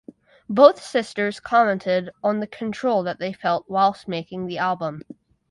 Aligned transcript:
Both 0.49 0.81
sisters 0.81 1.39
commented 1.39 2.09
on 2.23 2.39
the 2.39 2.47
control 2.47 3.03
that 3.03 3.19
they 3.19 3.33
felt 3.33 3.69
whilst 3.69 4.07
making 4.07 4.47
the 4.47 4.57
album. 4.57 5.03